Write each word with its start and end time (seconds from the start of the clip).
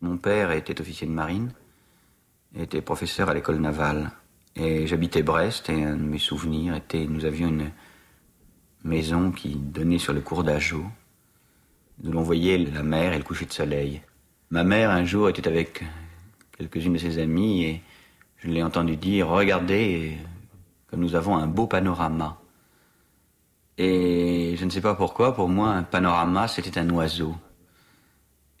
Mon 0.00 0.16
père 0.16 0.52
était 0.52 0.80
officier 0.80 1.06
de 1.06 1.12
marine, 1.12 1.52
était 2.54 2.82
professeur 2.82 3.28
à 3.28 3.34
l'école 3.34 3.58
navale. 3.58 4.12
Et 4.54 4.86
j'habitais 4.86 5.22
Brest 5.22 5.68
et 5.70 5.84
un 5.84 5.96
de 5.96 6.02
mes 6.02 6.18
souvenirs 6.18 6.74
était, 6.76 7.06
nous 7.06 7.24
avions 7.24 7.48
une 7.48 7.70
maison 8.84 9.32
qui 9.32 9.56
donnait 9.56 9.98
sur 9.98 10.12
le 10.12 10.20
cours 10.20 10.44
d'Ajo, 10.44 10.84
d'où 11.98 12.12
l'on 12.12 12.22
voyait 12.22 12.58
la 12.58 12.82
mer 12.82 13.12
et 13.12 13.18
le 13.18 13.24
coucher 13.24 13.46
de 13.46 13.52
soleil. 13.52 14.02
Ma 14.50 14.64
mère 14.64 14.90
un 14.90 15.04
jour 15.04 15.28
était 15.28 15.46
avec 15.48 15.84
quelques-unes 16.56 16.94
de 16.94 16.98
ses 16.98 17.18
amies 17.18 17.64
et 17.64 17.82
je 18.38 18.48
l'ai 18.48 18.62
entendu 18.62 18.96
dire, 18.96 19.28
regardez, 19.28 20.16
que 20.88 20.96
nous 20.96 21.14
avons 21.16 21.36
un 21.36 21.46
beau 21.46 21.66
panorama. 21.66 22.38
Et 23.76 24.56
je 24.56 24.64
ne 24.64 24.70
sais 24.70 24.80
pas 24.80 24.94
pourquoi, 24.94 25.34
pour 25.34 25.48
moi, 25.48 25.70
un 25.70 25.82
panorama, 25.82 26.48
c'était 26.48 26.78
un 26.78 26.88
oiseau. 26.90 27.34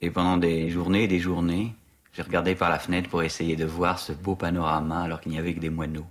Et 0.00 0.10
pendant 0.10 0.36
des 0.36 0.70
journées 0.70 1.04
et 1.04 1.08
des 1.08 1.18
journées, 1.18 1.74
j'ai 2.12 2.22
regardé 2.22 2.54
par 2.54 2.70
la 2.70 2.78
fenêtre 2.78 3.10
pour 3.10 3.24
essayer 3.24 3.56
de 3.56 3.64
voir 3.64 3.98
ce 3.98 4.12
beau 4.12 4.36
panorama 4.36 5.02
alors 5.02 5.20
qu'il 5.20 5.32
n'y 5.32 5.38
avait 5.38 5.54
que 5.54 5.60
des 5.60 5.70
moineaux. 5.70 6.06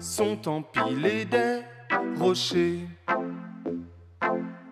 Sont 0.00 0.48
empilés 0.48 1.24
des 1.24 1.60
rochers, 2.18 2.86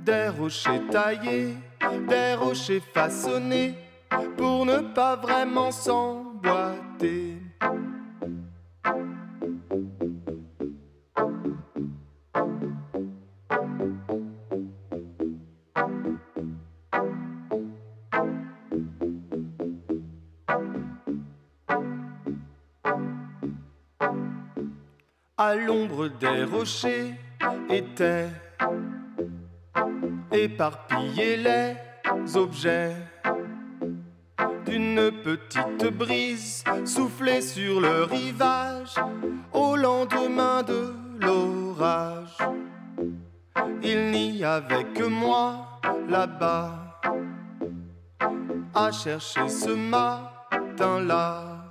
des 0.00 0.28
rochers 0.28 0.80
taillés, 0.90 1.56
des 2.08 2.34
rochers 2.34 2.82
façonnés 2.94 3.74
pour 4.36 4.66
ne 4.66 4.78
pas 4.94 5.16
vraiment 5.16 5.70
s'emboîter. 5.70 7.41
À 25.44 25.56
l'ombre 25.56 26.06
des 26.06 26.44
rochers, 26.44 27.14
étaient 27.68 28.28
éparpillés 30.30 31.36
les 31.36 32.36
objets 32.36 32.94
d'une 34.64 35.10
petite 35.10 35.84
brise 35.98 36.62
soufflée 36.84 37.42
sur 37.42 37.80
le 37.80 38.04
rivage 38.04 38.94
au 39.52 39.74
lendemain 39.74 40.62
de 40.62 40.94
l'orage. 41.20 42.38
Il 43.82 44.12
n'y 44.12 44.44
avait 44.44 44.84
que 44.94 45.06
moi 45.06 45.80
là-bas 46.08 47.00
à 48.76 48.92
chercher 48.92 49.48
ce 49.48 49.70
matin-là, 49.70 51.66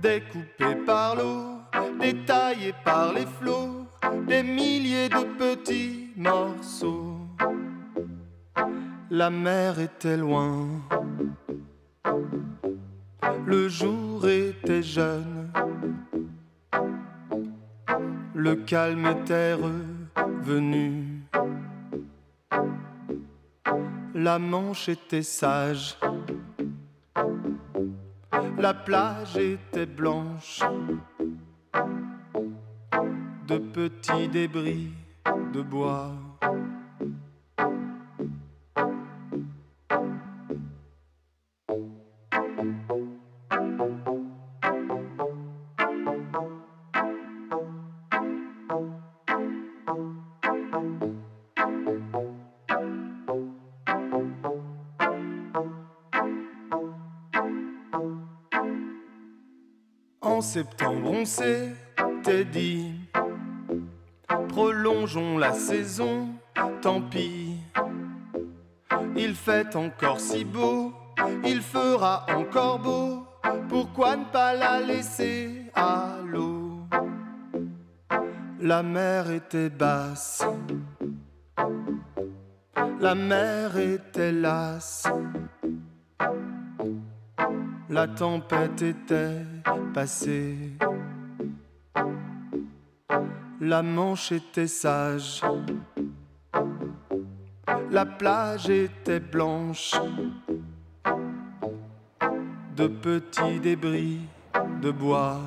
découpé 0.00 0.74
par 0.84 1.14
l'eau, 1.14 1.51
par 2.84 3.12
les 3.12 3.26
flots, 3.26 3.86
des 4.26 4.42
milliers 4.42 5.08
de 5.08 5.24
petits 5.36 6.10
morceaux. 6.16 7.18
La 9.10 9.30
mer 9.30 9.78
était 9.78 10.16
loin, 10.16 10.68
le 13.46 13.68
jour 13.68 14.26
était 14.26 14.82
jeune, 14.82 15.50
le 18.34 18.54
calme 18.56 19.06
était 19.06 19.54
revenu. 19.54 21.22
La 24.14 24.38
Manche 24.38 24.88
était 24.88 25.22
sage, 25.22 25.98
la 28.58 28.74
plage 28.74 29.36
était 29.36 29.86
blanche 29.86 30.60
de 33.52 33.58
petits 33.58 34.28
débris 34.28 34.88
de 35.52 35.60
bois. 35.60 36.12
septembre, 60.42 61.10
on 61.10 61.24
s'était 61.24 62.44
dit, 62.44 62.81
la 65.20 65.52
saison, 65.52 66.28
tant 66.80 67.00
pis. 67.02 67.56
Il 69.16 69.34
fait 69.34 69.76
encore 69.76 70.20
si 70.20 70.44
beau, 70.44 70.92
il 71.44 71.60
fera 71.60 72.24
encore 72.34 72.78
beau, 72.78 73.26
pourquoi 73.68 74.16
ne 74.16 74.24
pas 74.24 74.54
la 74.54 74.80
laisser 74.80 75.66
à 75.74 76.16
l'eau? 76.26 76.80
La 78.60 78.82
mer 78.82 79.30
était 79.30 79.68
basse, 79.68 80.44
la 83.00 83.14
mer 83.14 83.76
était 83.76 84.32
lasse. 84.32 85.06
La 87.90 88.08
tempête 88.08 88.80
était 88.80 89.42
passée. 89.92 90.71
La 93.64 93.80
Manche 93.80 94.32
était 94.32 94.66
sage. 94.66 95.40
La 97.92 98.04
plage 98.04 98.68
était 98.68 99.20
blanche 99.20 99.94
de 102.74 102.88
petits 102.88 103.60
débris 103.60 104.18
de 104.80 104.90
bois. 104.90 105.38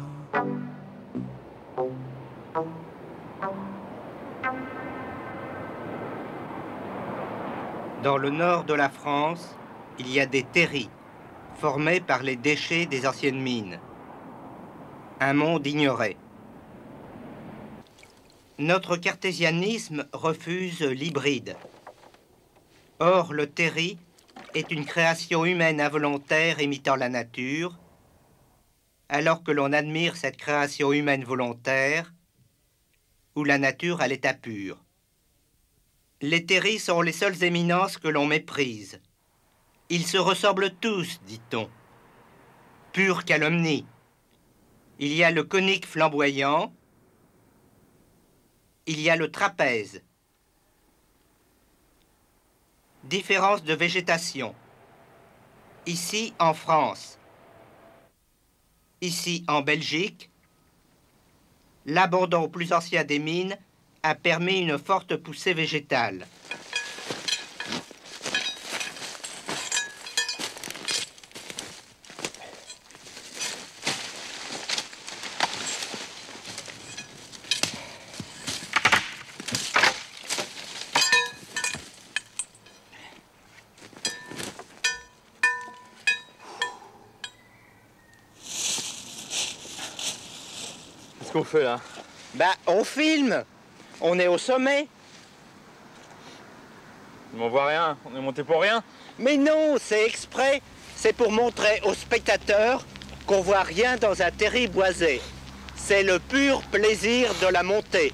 Dans 8.01 8.17
le 8.17 8.29
nord 8.29 8.63
de 8.63 8.75
la 8.75 8.87
France, 8.87 9.57
il 9.99 10.09
y 10.09 10.21
a 10.21 10.25
des 10.25 10.43
terris 10.43 10.89
formés 11.55 11.99
par 11.99 12.23
les 12.23 12.37
déchets 12.37 12.85
des 12.85 13.05
anciennes 13.05 13.41
mines. 13.41 13.77
Un 15.19 15.33
monde 15.33 15.67
ignoré. 15.67 16.15
Notre 18.57 18.95
cartésianisme 18.95 20.07
refuse 20.13 20.81
l'hybride. 20.81 21.57
Or, 22.99 23.33
le 23.33 23.47
terri 23.47 23.97
est 24.53 24.71
une 24.71 24.85
création 24.85 25.43
humaine 25.43 25.81
involontaire 25.81 26.61
imitant 26.61 26.95
la 26.95 27.09
nature, 27.09 27.77
alors 29.09 29.43
que 29.43 29.51
l'on 29.51 29.73
admire 29.73 30.15
cette 30.15 30.37
création 30.37 30.93
humaine 30.93 31.25
volontaire, 31.25 32.13
où 33.35 33.43
la 33.43 33.57
nature 33.57 33.99
à 33.99 34.07
l'état 34.07 34.33
pur. 34.33 34.81
Les 36.21 36.45
terris 36.45 36.79
sont 36.79 37.01
les 37.01 37.11
seules 37.11 37.43
éminences 37.43 37.97
que 37.97 38.07
l'on 38.07 38.25
méprise. 38.25 39.01
Ils 39.89 40.05
se 40.05 40.17
ressemblent 40.17 40.73
tous, 40.79 41.19
dit-on. 41.27 41.69
Pure 42.93 43.25
calomnie. 43.25 43.85
Il 44.99 45.13
y 45.13 45.25
a 45.25 45.31
le 45.31 45.43
conique 45.43 45.85
flamboyant, 45.85 46.73
il 48.87 49.01
y 49.01 49.09
a 49.09 49.15
le 49.15 49.31
trapèze. 49.31 50.01
Différence 53.03 53.63
de 53.63 53.73
végétation. 53.73 54.55
Ici 55.85 56.33
en 56.39 56.53
France, 56.53 57.19
ici 59.01 59.45
en 59.47 59.61
Belgique, 59.61 60.31
l'abandon 61.85 62.49
plus 62.49 62.73
ancien 62.73 63.03
des 63.03 63.19
mines 63.19 63.57
a 64.01 64.15
permis 64.15 64.59
une 64.59 64.79
forte 64.79 65.15
poussée 65.15 65.53
végétale. 65.53 66.25
Qu'on 91.31 91.43
fait 91.43 91.63
là 91.63 91.79
Bah, 92.35 92.53
on 92.67 92.83
filme. 92.83 93.43
On 94.01 94.19
est 94.19 94.27
au 94.27 94.37
sommet. 94.37 94.87
On 97.37 97.49
voit 97.49 97.67
rien, 97.67 97.97
on 98.05 98.15
est 98.15 98.21
monté 98.21 98.43
pour 98.43 98.61
rien. 98.61 98.81
Mais 99.19 99.35
non, 99.37 99.75
c'est 99.79 100.05
exprès. 100.05 100.61
C'est 100.95 101.13
pour 101.13 101.31
montrer 101.31 101.81
aux 101.83 101.93
spectateurs 101.93 102.85
qu'on 103.25 103.41
voit 103.41 103.63
rien 103.63 103.97
dans 103.97 104.21
un 104.21 104.31
terrible 104.31 104.73
boisé. 104.73 105.21
C'est 105.75 106.03
le 106.03 106.19
pur 106.19 106.61
plaisir 106.63 107.33
de 107.41 107.47
la 107.47 107.63
montée. 107.63 108.13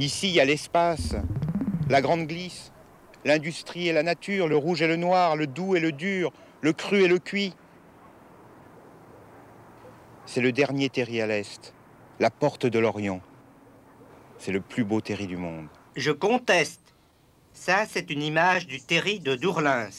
Ici, 0.00 0.28
il 0.28 0.34
y 0.36 0.40
a 0.40 0.46
l'espace, 0.46 1.14
la 1.90 2.00
grande 2.00 2.26
glisse, 2.26 2.72
l'industrie 3.26 3.88
et 3.88 3.92
la 3.92 4.02
nature, 4.02 4.48
le 4.48 4.56
rouge 4.56 4.80
et 4.80 4.86
le 4.86 4.96
noir, 4.96 5.36
le 5.36 5.46
doux 5.46 5.76
et 5.76 5.80
le 5.80 5.92
dur, 5.92 6.32
le 6.62 6.72
cru 6.72 7.02
et 7.02 7.06
le 7.06 7.18
cuit. 7.18 7.52
C'est 10.24 10.40
le 10.40 10.52
dernier 10.52 10.88
terri 10.88 11.20
à 11.20 11.26
l'est, 11.26 11.74
la 12.18 12.30
porte 12.30 12.64
de 12.64 12.78
l'Orient. 12.78 13.20
C'est 14.38 14.52
le 14.52 14.62
plus 14.62 14.84
beau 14.84 15.02
terri 15.02 15.26
du 15.26 15.36
monde. 15.36 15.66
Je 15.96 16.12
conteste. 16.12 16.94
Ça, 17.52 17.84
c'est 17.86 18.08
une 18.08 18.22
image 18.22 18.66
du 18.66 18.80
terri 18.80 19.20
de 19.20 19.34
Dourlins. 19.34 19.90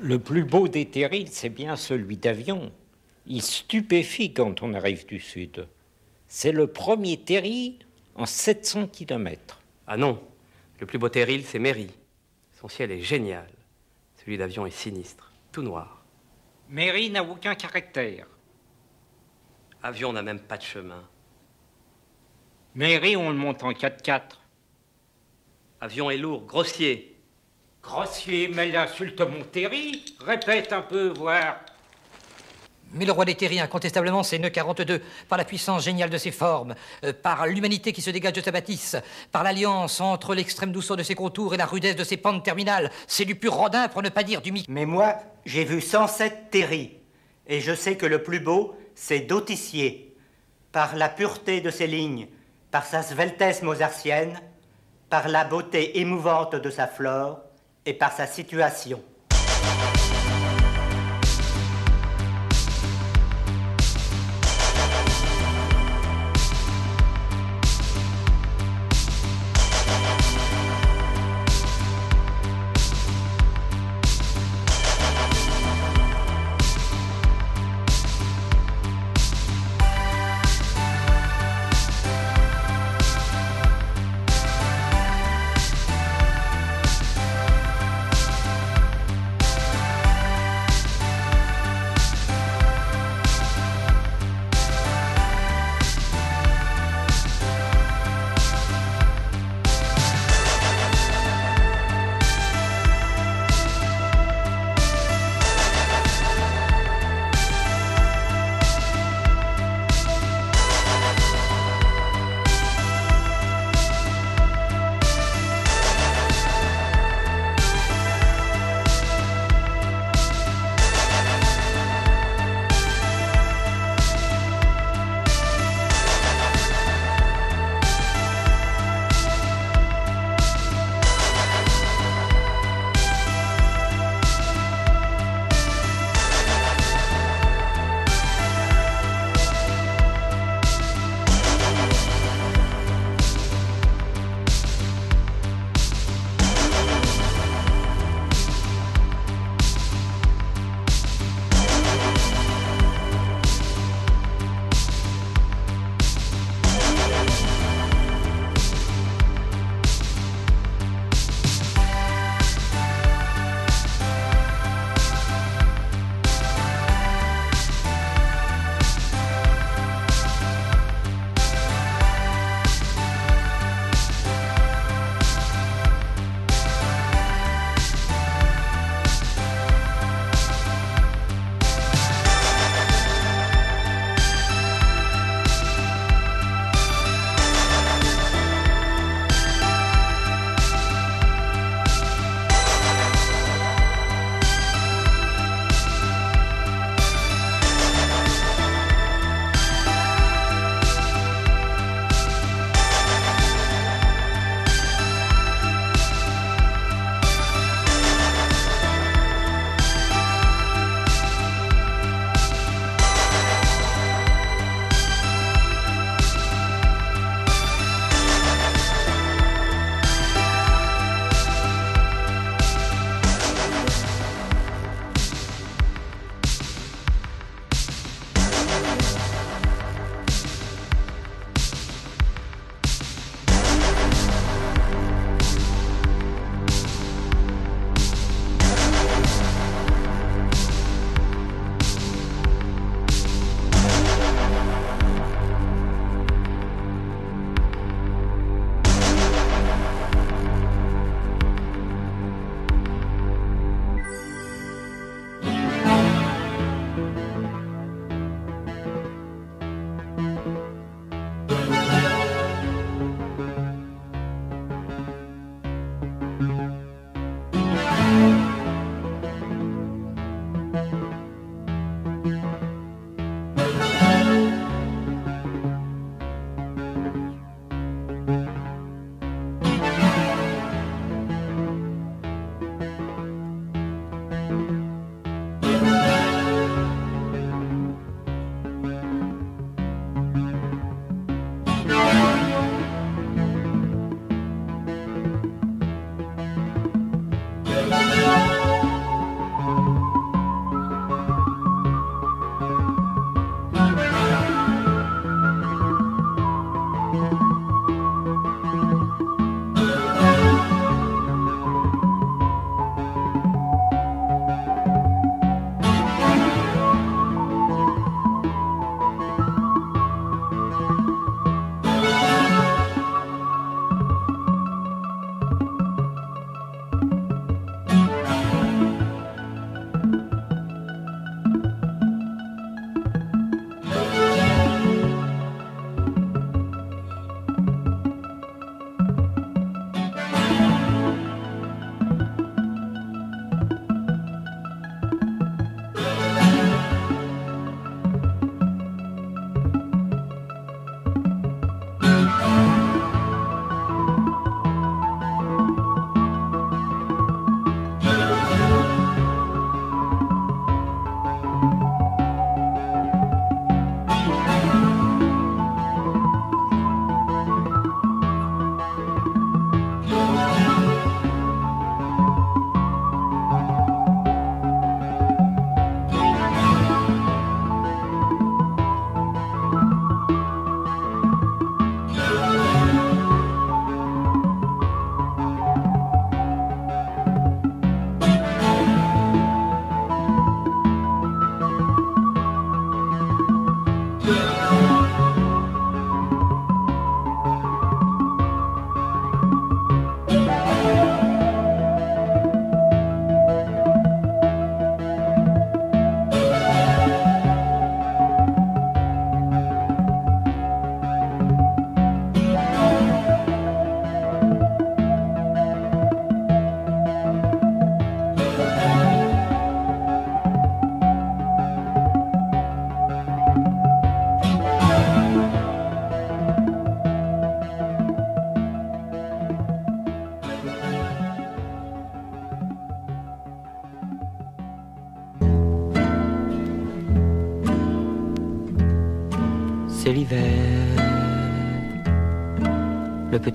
Le 0.00 0.18
plus 0.18 0.44
beau 0.44 0.68
des 0.68 0.84
terrils, 0.84 1.30
c'est 1.30 1.48
bien 1.48 1.76
celui 1.76 2.18
d'avion. 2.18 2.72
Il 3.24 3.40
stupéfie 3.40 4.34
quand 4.34 4.62
on 4.62 4.74
arrive 4.74 5.06
du 5.06 5.18
sud. 5.18 5.66
C'est 6.32 6.52
le 6.52 6.68
premier 6.68 7.16
terri 7.16 7.80
en 8.14 8.24
700 8.24 8.86
km. 8.86 9.60
Ah 9.88 9.96
non, 9.96 10.22
le 10.78 10.86
plus 10.86 10.96
beau 10.96 11.08
terril, 11.08 11.44
c'est 11.44 11.58
Mairie. 11.58 11.92
Son 12.52 12.68
ciel 12.68 12.92
est 12.92 13.00
génial. 13.00 13.50
Celui 14.14 14.38
d'avion 14.38 14.64
est 14.64 14.70
sinistre, 14.70 15.32
tout 15.50 15.62
noir. 15.62 16.04
Mairie 16.68 17.10
n'a 17.10 17.24
aucun 17.24 17.56
caractère. 17.56 18.28
Avion 19.82 20.12
n'a 20.12 20.22
même 20.22 20.38
pas 20.38 20.56
de 20.56 20.62
chemin. 20.62 21.02
Mairie, 22.76 23.16
on 23.16 23.30
le 23.30 23.36
monte 23.36 23.64
en 23.64 23.72
4x4. 23.72 24.22
Avion 25.80 26.10
est 26.10 26.16
lourd, 26.16 26.44
grossier. 26.46 27.20
Grossier, 27.82 28.46
mais 28.54 28.68
il 28.68 28.76
insulte 28.76 29.20
mon 29.20 29.42
terri. 29.42 30.04
Répète 30.24 30.72
un 30.72 30.82
peu, 30.82 31.08
voir. 31.08 31.56
Mais 32.92 33.04
le 33.04 33.12
roi 33.12 33.24
des 33.24 33.34
terriens, 33.34 33.64
incontestablement, 33.64 34.22
c'est 34.22 34.38
nœud 34.38 34.50
42, 34.50 35.00
par 35.28 35.38
la 35.38 35.44
puissance 35.44 35.84
géniale 35.84 36.10
de 36.10 36.18
ses 36.18 36.32
formes, 36.32 36.74
euh, 37.04 37.12
par 37.12 37.46
l'humanité 37.46 37.92
qui 37.92 38.02
se 38.02 38.10
dégage 38.10 38.32
de 38.32 38.40
sa 38.40 38.50
bâtisse, 38.50 38.96
par 39.30 39.44
l'alliance 39.44 40.00
entre 40.00 40.34
l'extrême 40.34 40.72
douceur 40.72 40.96
de 40.96 41.02
ses 41.02 41.14
contours 41.14 41.54
et 41.54 41.56
la 41.56 41.66
rudesse 41.66 41.96
de 41.96 42.04
ses 42.04 42.16
pentes 42.16 42.44
terminales. 42.44 42.90
C'est 43.06 43.24
du 43.24 43.36
pur 43.36 43.54
rodin, 43.54 43.88
pour 43.88 44.02
ne 44.02 44.08
pas 44.08 44.24
dire 44.24 44.42
du 44.42 44.50
mi. 44.50 44.64
Mais 44.68 44.86
moi, 44.86 45.16
j'ai 45.44 45.64
vu 45.64 45.80
107 45.80 46.50
terris, 46.50 46.96
et 47.46 47.60
je 47.60 47.74
sais 47.74 47.96
que 47.96 48.06
le 48.06 48.22
plus 48.22 48.40
beau, 48.40 48.76
c'est 48.94 49.20
Dautissier, 49.20 50.16
par 50.72 50.96
la 50.96 51.08
pureté 51.08 51.60
de 51.60 51.70
ses 51.70 51.86
lignes, 51.86 52.26
par 52.70 52.84
sa 52.84 53.02
sveltesse 53.02 53.62
mozartienne, 53.62 54.40
par 55.08 55.28
la 55.28 55.44
beauté 55.44 55.98
émouvante 56.00 56.56
de 56.56 56.70
sa 56.70 56.86
flore, 56.86 57.40
et 57.86 57.94
par 57.94 58.12
sa 58.12 58.26
situation. 58.26 59.02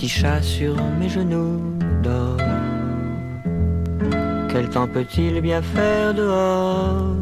Petit 0.06 0.20
chat 0.22 0.42
sur 0.42 0.76
mes 1.00 1.10
genoux 1.10 1.62
dort. 2.04 2.38
Quel 4.50 4.70
temps 4.70 4.88
peut-il 4.88 5.42
bien 5.42 5.62
faire 5.64 6.14
dehors? 6.14 7.16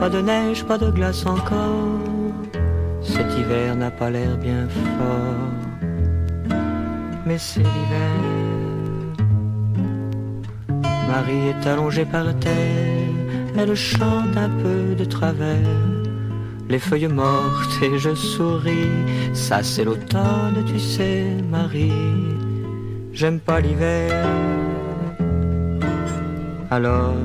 Pas 0.00 0.08
de 0.08 0.20
neige, 0.22 0.64
pas 0.64 0.78
de 0.78 0.90
glace 0.90 1.26
encore. 1.26 2.00
Cet 3.02 3.26
hiver 3.38 3.76
n'a 3.76 3.90
pas 3.90 4.10
l'air 4.10 4.38
bien 4.38 4.66
fort. 4.68 5.50
Mais 7.26 7.36
c'est 7.36 7.60
l'hiver. 7.60 8.20
Marie 11.08 11.48
est 11.52 11.66
allongée 11.66 12.06
par 12.06 12.26
terre, 12.38 13.14
elle 13.58 13.74
chante 13.74 14.36
un 14.36 14.50
peu 14.62 14.94
de 14.94 15.04
travers 15.04 15.89
les 16.70 16.78
feuilles 16.78 17.08
mortes 17.08 17.82
et 17.82 17.98
je 17.98 18.14
souris. 18.14 18.88
Ça 19.34 19.62
c'est 19.62 19.84
l'automne, 19.84 20.64
tu 20.66 20.78
sais, 20.78 21.26
Marie. 21.50 21.92
J'aime 23.12 23.40
pas 23.40 23.60
l'hiver. 23.60 24.24
Alors, 26.70 27.16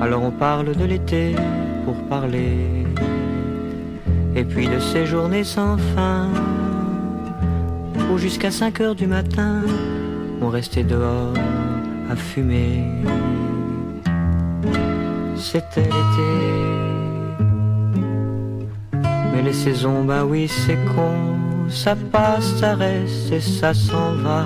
alors 0.00 0.22
on 0.22 0.30
parle 0.30 0.76
de 0.76 0.84
l'été 0.84 1.34
pour 1.84 1.96
parler. 2.08 2.86
Et 4.36 4.44
puis 4.44 4.68
de 4.68 4.78
ces 4.78 5.04
journées 5.04 5.42
sans 5.42 5.76
fin, 5.94 6.28
où 8.12 8.18
jusqu'à 8.18 8.52
5 8.52 8.80
heures 8.80 8.94
du 8.94 9.08
matin, 9.08 9.62
on 10.40 10.48
restait 10.48 10.84
dehors 10.84 11.34
à 12.08 12.14
fumer. 12.14 12.84
C'était 15.34 15.82
l'été. 15.82 16.87
Les 19.48 19.54
saisons, 19.54 20.04
bah 20.04 20.26
oui, 20.26 20.46
c'est 20.46 20.76
con. 20.94 21.14
Ça 21.70 21.96
passe, 21.96 22.56
ça 22.56 22.74
reste 22.74 23.32
et 23.32 23.40
ça 23.40 23.72
s'en 23.72 24.12
va. 24.22 24.44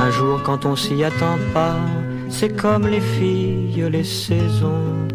Un 0.00 0.10
jour, 0.10 0.42
quand 0.42 0.66
on 0.66 0.74
s'y 0.74 1.04
attend 1.04 1.38
pas, 1.52 1.76
c'est 2.28 2.60
comme 2.60 2.88
les 2.88 3.00
filles, 3.00 3.88
les 3.88 4.02
saisons. 4.02 5.06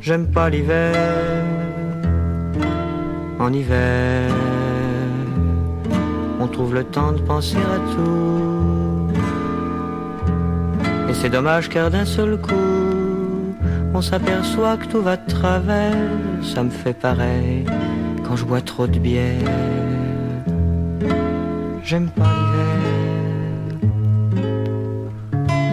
J'aime 0.00 0.28
pas 0.28 0.48
l'hiver. 0.48 0.94
En 3.38 3.52
hiver, 3.52 4.30
on 6.40 6.46
trouve 6.46 6.72
le 6.72 6.84
temps 6.84 7.12
de 7.12 7.20
penser 7.20 7.58
à 7.58 7.78
tout. 7.92 9.10
Et 11.10 11.12
c'est 11.12 11.28
dommage 11.28 11.68
car 11.68 11.90
d'un 11.90 12.06
seul 12.06 12.40
coup, 12.40 13.52
on 13.92 14.00
s'aperçoit 14.00 14.78
que 14.78 14.86
tout 14.86 15.02
va 15.02 15.18
de 15.18 15.26
travers. 15.28 16.08
Ça 16.40 16.62
me 16.62 16.70
fait 16.70 16.94
pareil 16.94 17.66
quand 18.26 18.36
je 18.36 18.44
bois 18.44 18.60
trop 18.60 18.86
de 18.86 18.98
bière. 18.98 19.50
J'aime 21.82 22.08
pas 22.10 22.30
l'hiver. 22.38 22.76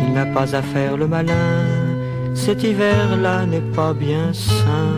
Il 0.06 0.14
n'a 0.14 0.26
pas 0.28 0.56
à 0.56 0.62
faire 0.62 0.96
le 0.98 1.08
malin. 1.08 1.66
Cet 2.36 2.64
hiver-là 2.64 3.46
n'est 3.46 3.68
pas 3.76 3.94
bien 3.94 4.32
sain. 4.34 4.94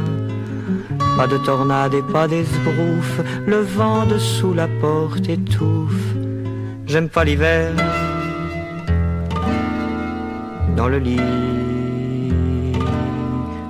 Pas 1.18 1.28
de 1.28 1.38
tornade 1.38 1.94
et 1.94 2.02
pas 2.02 2.28
d'esbrouffe. 2.28 3.22
Le 3.46 3.62
vent 3.62 4.06
dessous 4.06 4.54
la 4.54 4.68
porte 4.68 5.30
étouffe. 5.30 6.16
J'aime 6.86 7.10
pas 7.10 7.24
l'hiver. 7.24 7.72
Dans 10.76 10.90
le 10.90 10.98
lit, 10.98 11.22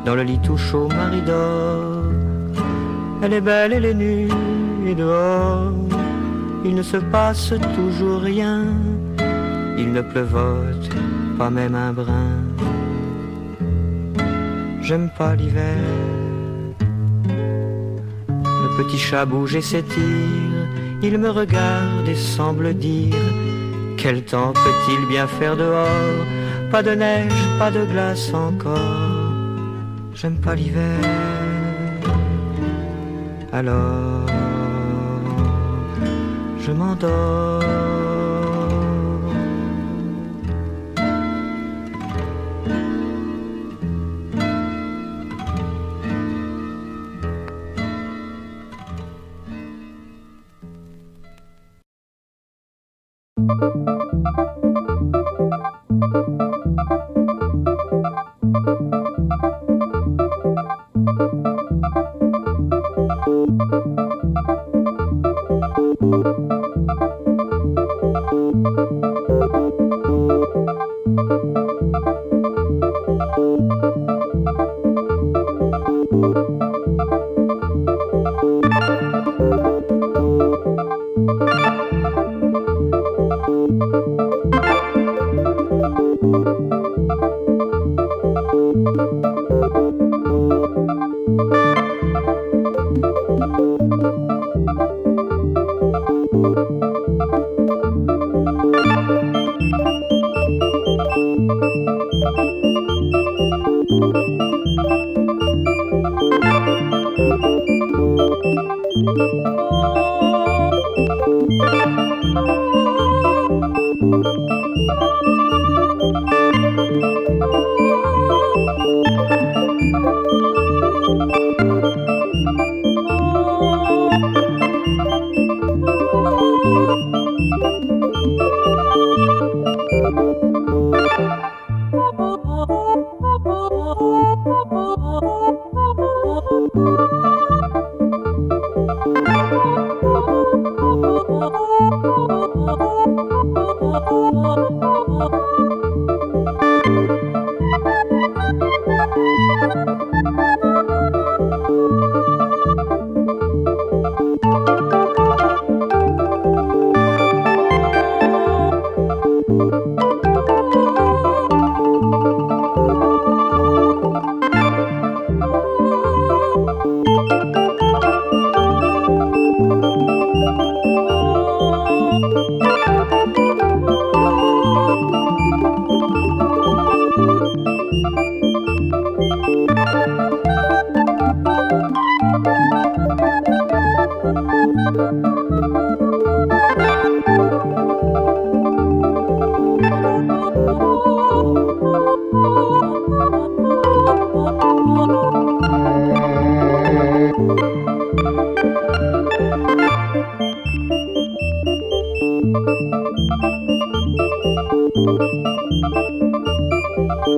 dans 0.06 0.16
le 0.16 0.24
lit 0.24 0.40
tout 0.40 0.58
chaud, 0.58 0.88
Marie 0.88 1.22
dort. 1.22 1.95
Elle 3.22 3.34
est 3.34 3.42
belle, 3.42 3.74
elle 3.74 3.86
est 3.86 3.94
nue, 3.94 4.30
et 4.86 4.96
dehors, 4.96 5.72
il 6.64 6.76
ne 6.76 6.84
se 6.84 6.98
passe 6.98 7.54
toujours 7.76 8.22
rien. 8.22 8.64
Il 9.78 9.92
ne 9.94 10.02
pleuvote 10.02 10.90
pas 11.38 11.50
même 11.50 11.76
un 11.76 11.94
brin. 11.94 12.44
J'aime 14.82 15.10
pas 15.18 15.36
l'hiver. 15.36 15.78
Le 18.64 18.84
petit 18.84 18.98
chat 18.98 19.26
bouge 19.26 19.56
et 19.56 19.62
s'étire. 19.62 20.68
Il 21.02 21.18
me 21.18 21.30
regarde 21.30 22.08
et 22.08 22.16
semble 22.16 22.74
dire 22.74 23.16
Quel 23.98 24.24
temps 24.24 24.54
peut-il 24.54 25.08
bien 25.08 25.28
faire 25.28 25.58
dehors? 25.58 26.26
Pas 26.72 26.84
de 26.84 26.92
neige, 26.92 27.42
pas 27.60 27.72
de 27.72 27.84
glace 27.86 28.34
encore. 28.34 29.12
J'aime 30.14 30.38
pas 30.38 30.56
l'hiver 30.56 31.00
alors 33.56 34.26
je 36.60 36.72
m'endors. 36.72 37.95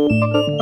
Se 0.08 0.57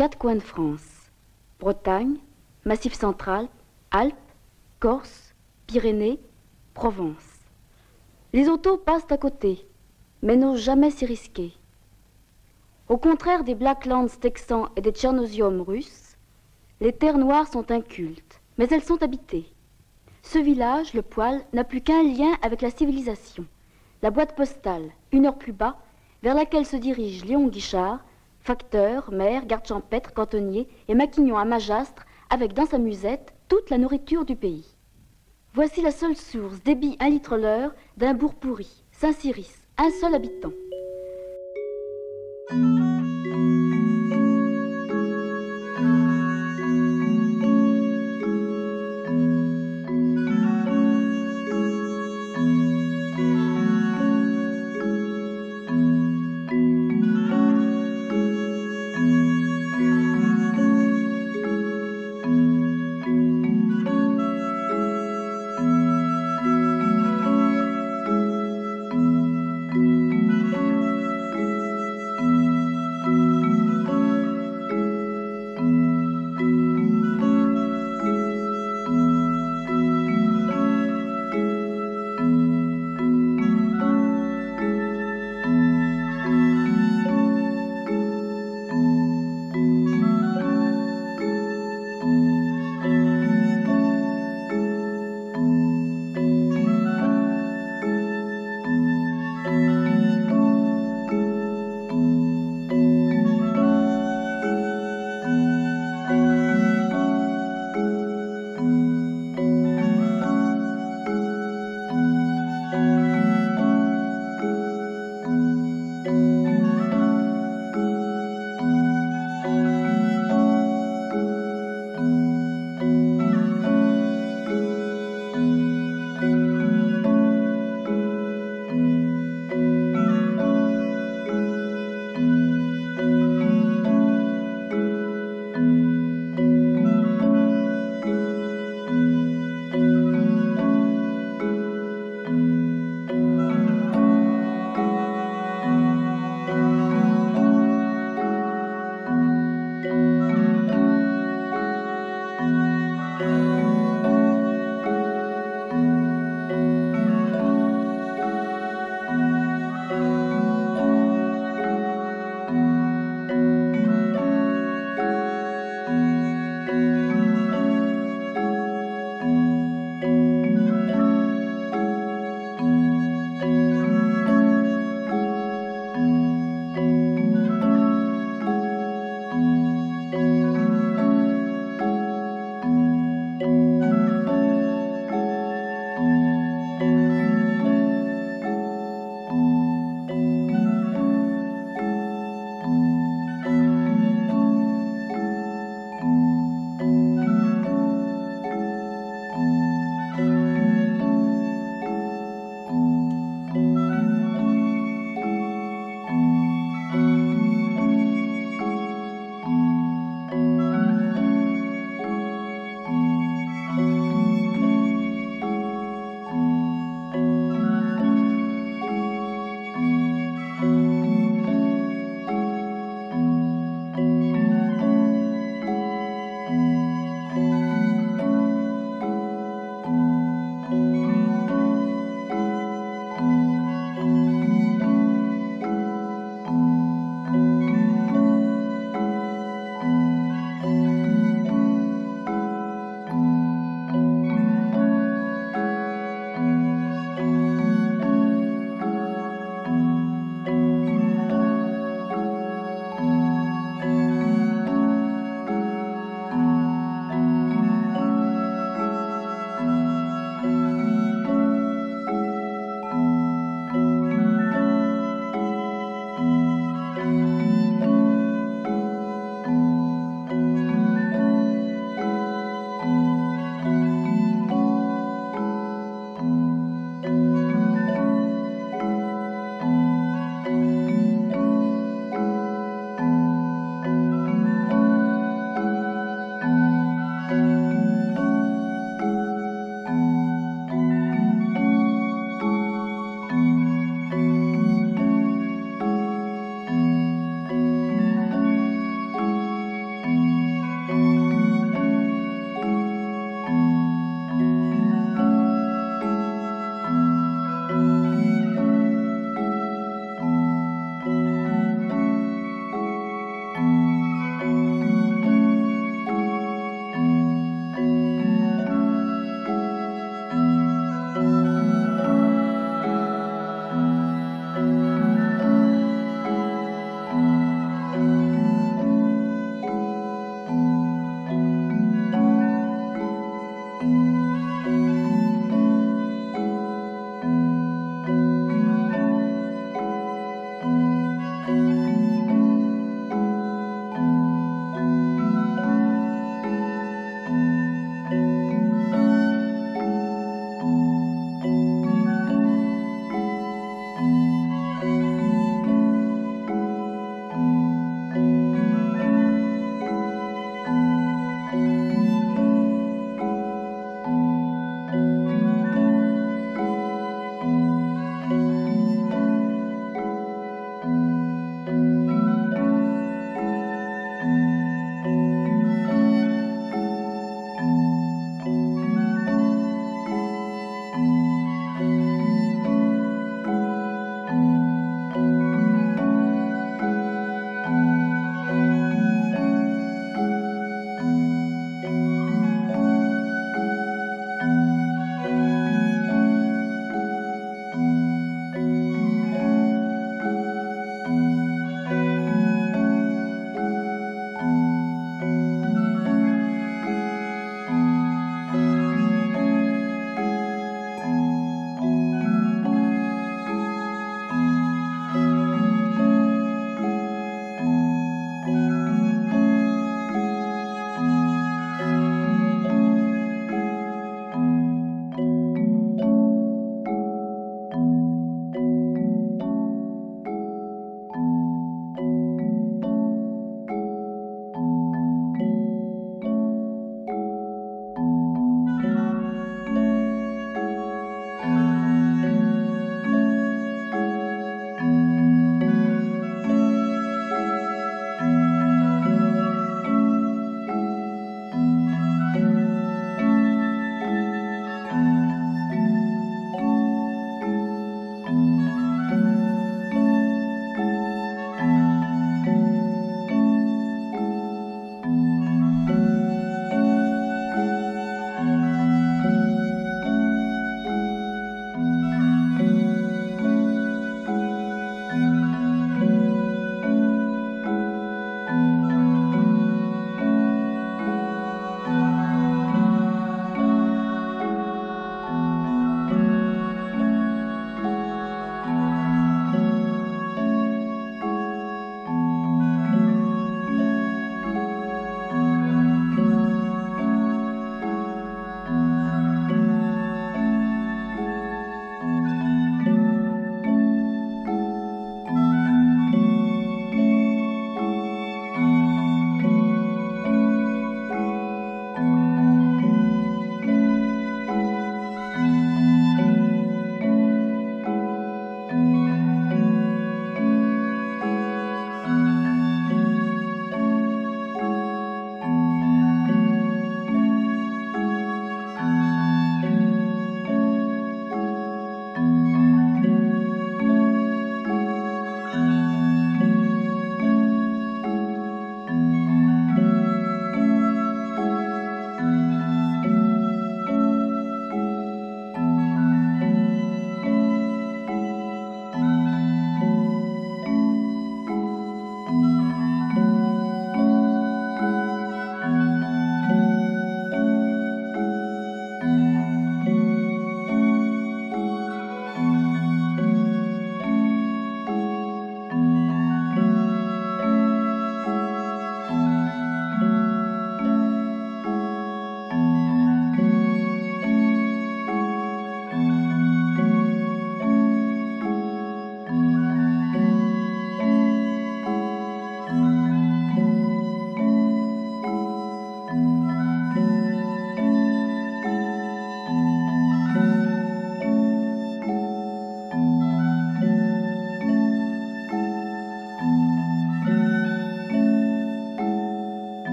quatre 0.00 0.16
coins 0.16 0.36
de 0.36 0.40
France. 0.40 1.10
Bretagne, 1.58 2.16
Massif 2.64 2.94
central, 2.94 3.48
Alpes, 3.90 4.16
Corse, 4.78 5.34
Pyrénées, 5.66 6.18
Provence. 6.72 7.44
Les 8.32 8.48
autos 8.48 8.78
passent 8.78 9.12
à 9.12 9.18
côté, 9.18 9.68
mais 10.22 10.36
n'osent 10.36 10.62
jamais 10.62 10.90
s'y 10.90 11.04
risquer. 11.04 11.52
Au 12.88 12.96
contraire 12.96 13.44
des 13.44 13.54
Blacklands 13.54 14.06
texans 14.06 14.70
et 14.74 14.80
des 14.80 14.92
Tchernosiums 14.92 15.60
russes, 15.60 16.16
les 16.80 16.94
terres 16.94 17.18
noires 17.18 17.52
sont 17.52 17.70
incultes, 17.70 18.40
mais 18.56 18.68
elles 18.70 18.82
sont 18.82 19.02
habitées. 19.02 19.52
Ce 20.22 20.38
village, 20.38 20.94
le 20.94 21.02
poil, 21.02 21.44
n'a 21.52 21.64
plus 21.64 21.82
qu'un 21.82 22.02
lien 22.02 22.38
avec 22.40 22.62
la 22.62 22.70
civilisation. 22.70 23.44
La 24.00 24.10
boîte 24.10 24.34
postale, 24.34 24.92
une 25.12 25.26
heure 25.26 25.36
plus 25.36 25.52
bas, 25.52 25.76
vers 26.22 26.34
laquelle 26.34 26.64
se 26.64 26.76
dirige 26.76 27.26
Léon 27.26 27.48
Guichard, 27.48 28.00
facteur, 28.40 29.12
maire, 29.12 29.46
garde 29.46 29.66
champêtre, 29.66 30.12
cantonnier 30.12 30.68
et 30.88 30.94
maquignon 30.94 31.36
à 31.36 31.44
Magastre, 31.44 32.04
avec 32.30 32.52
dans 32.54 32.66
sa 32.66 32.78
musette 32.78 33.32
toute 33.48 33.70
la 33.70 33.78
nourriture 33.78 34.24
du 34.24 34.36
pays. 34.36 34.76
Voici 35.52 35.82
la 35.82 35.90
seule 35.90 36.16
source, 36.16 36.62
débit 36.62 36.96
un 37.00 37.10
litre 37.10 37.36
l'heure, 37.36 37.72
d'un 37.96 38.14
bourg 38.14 38.34
pourri, 38.34 38.84
Saint-Cyrus, 38.92 39.52
un 39.78 39.90
seul 39.90 40.14
habitant. 40.14 40.52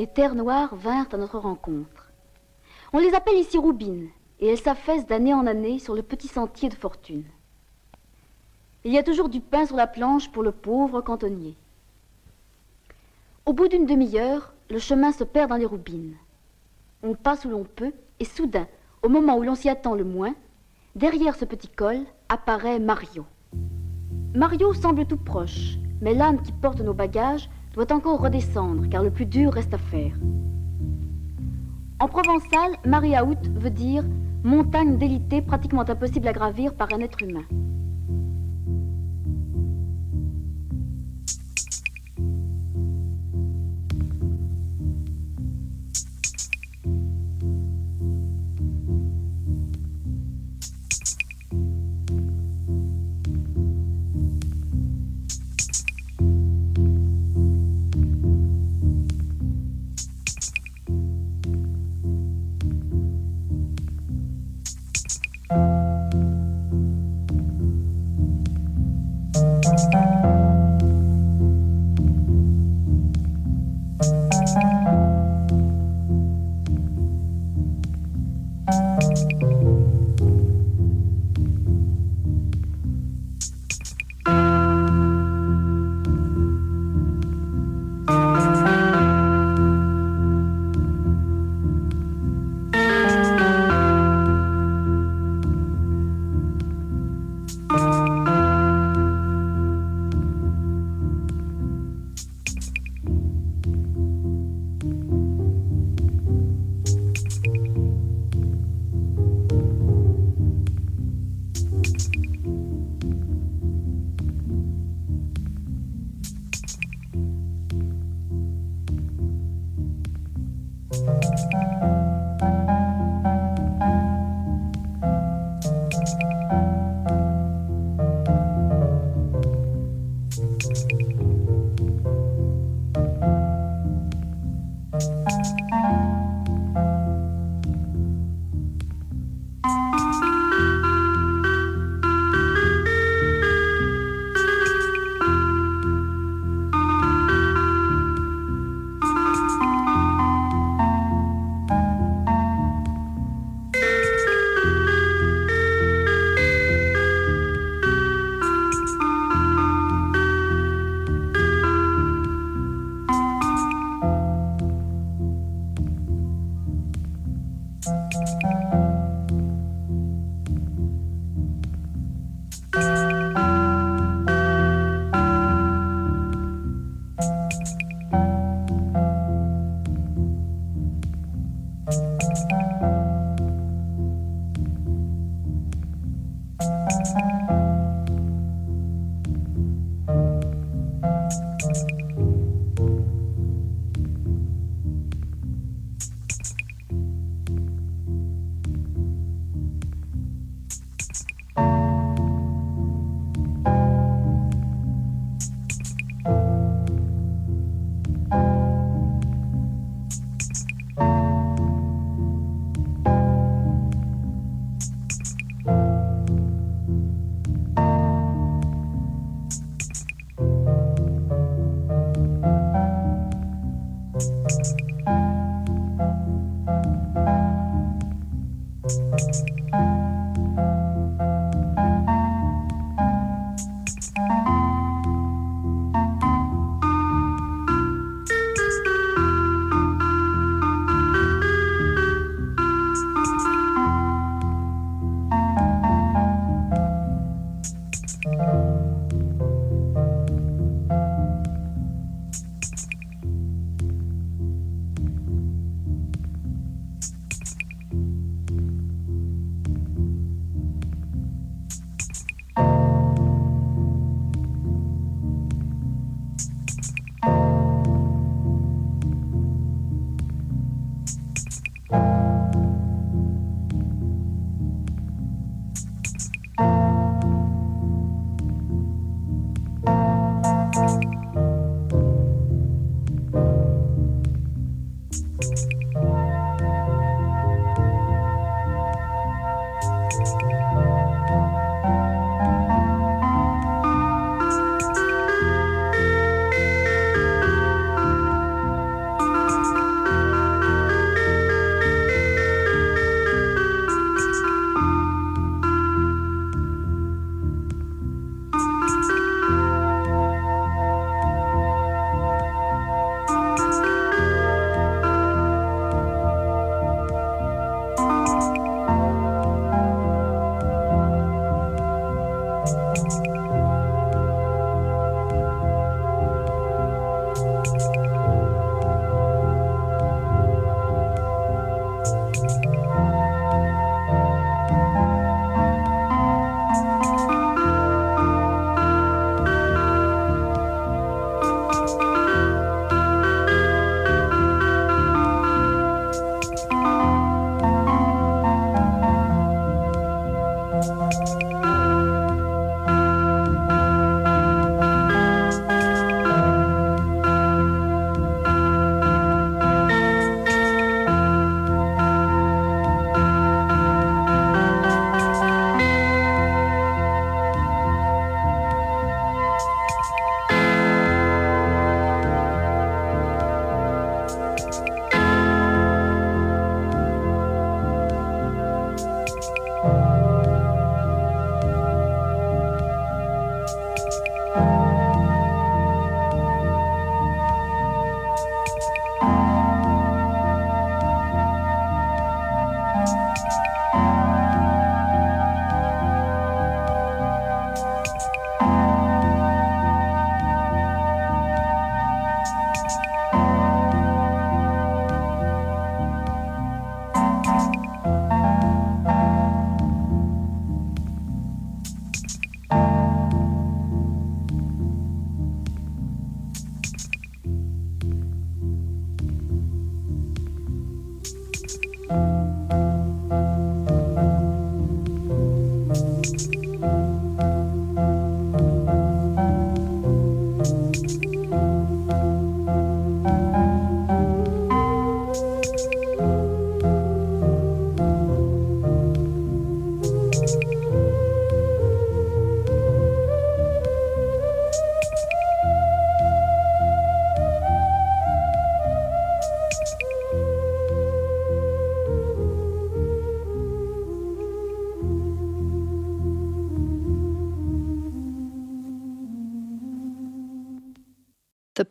Les 0.00 0.06
terres 0.06 0.34
noires 0.34 0.74
vinrent 0.76 1.12
à 1.12 1.18
notre 1.18 1.38
rencontre. 1.38 2.10
On 2.94 3.00
les 3.00 3.12
appelle 3.12 3.36
ici 3.36 3.58
roubines, 3.58 4.08
et 4.38 4.46
elles 4.46 4.58
s'affaissent 4.58 5.06
d'année 5.06 5.34
en 5.34 5.46
année 5.46 5.78
sur 5.78 5.94
le 5.94 6.00
petit 6.00 6.26
sentier 6.26 6.70
de 6.70 6.74
fortune. 6.74 7.26
Il 8.84 8.92
y 8.92 8.96
a 8.96 9.02
toujours 9.02 9.28
du 9.28 9.40
pain 9.42 9.66
sur 9.66 9.76
la 9.76 9.86
planche 9.86 10.32
pour 10.32 10.42
le 10.42 10.52
pauvre 10.52 11.02
cantonnier. 11.02 11.54
Au 13.44 13.52
bout 13.52 13.68
d'une 13.68 13.84
demi-heure, 13.84 14.54
le 14.70 14.78
chemin 14.78 15.12
se 15.12 15.22
perd 15.22 15.50
dans 15.50 15.56
les 15.56 15.66
roubines. 15.66 16.16
On 17.02 17.12
passe 17.12 17.44
où 17.44 17.50
l'on 17.50 17.64
peut, 17.64 17.92
et 18.20 18.24
soudain, 18.24 18.68
au 19.02 19.10
moment 19.10 19.36
où 19.36 19.42
l'on 19.42 19.54
s'y 19.54 19.68
attend 19.68 19.94
le 19.94 20.04
moins, 20.04 20.34
derrière 20.94 21.36
ce 21.36 21.44
petit 21.44 21.68
col 21.68 21.98
apparaît 22.30 22.78
Mario. 22.78 23.26
Mario 24.34 24.72
semble 24.72 25.04
tout 25.04 25.18
proche, 25.18 25.76
mais 26.00 26.14
l'âne 26.14 26.40
qui 26.40 26.52
porte 26.52 26.80
nos 26.80 26.94
bagages 26.94 27.50
doit 27.72 27.92
encore 27.92 28.20
redescendre, 28.20 28.88
car 28.88 29.02
le 29.02 29.10
plus 29.10 29.26
dur 29.26 29.52
reste 29.52 29.74
à 29.74 29.78
faire. 29.78 30.12
En 31.98 32.08
provençal, 32.08 32.72
Mariaout 32.86 33.36
veut 33.56 33.70
dire 33.70 34.04
montagne 34.42 34.96
délitée 34.96 35.42
pratiquement 35.42 35.88
impossible 35.88 36.28
à 36.28 36.32
gravir 36.32 36.74
par 36.74 36.88
un 36.94 37.00
être 37.00 37.22
humain. 37.22 37.44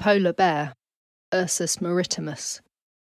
Polar 0.10 0.34
bear, 0.34 0.74
Ursus 1.32 1.80
maritimus, 1.80 2.62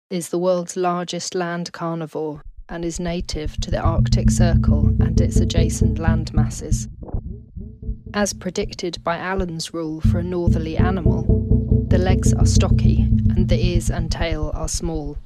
is 0.09 0.29
the 0.29 0.37
world's 0.37 0.77
largest 0.77 1.35
land 1.35 1.69
carnivore 1.73 2.41
and 2.69 2.85
is 2.85 2.97
native 2.97 3.57
to 3.57 3.69
the 3.69 3.77
Arctic 3.77 4.31
Circle 4.31 4.87
and 5.01 5.19
its 5.19 5.35
adjacent 5.35 5.99
land 5.99 6.33
masses. 6.33 6.87
As 8.13 8.31
predicted 8.31 9.03
by 9.03 9.17
Allen's 9.17 9.73
rule 9.73 9.99
for 9.99 10.19
a 10.19 10.23
northerly 10.23 10.77
animal, 10.77 11.25
the 11.89 11.97
legs 11.97 12.33
are 12.33 12.45
stocky 12.45 13.01
and 13.01 13.49
the 13.49 13.61
ears 13.61 13.89
and 13.89 14.09
tail 14.09 14.51
are 14.53 14.69
small. 14.69 15.17